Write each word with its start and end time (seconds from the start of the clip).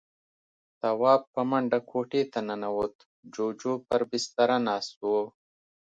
تواب 0.81 1.21
په 1.33 1.41
منډه 1.49 1.79
کوټې 1.89 2.23
ته 2.31 2.39
ننوت. 2.47 2.95
جُوجُو 3.33 3.73
پر 3.87 4.01
بستره 4.09 4.57
ناست 4.67 4.95
و. 5.09 5.11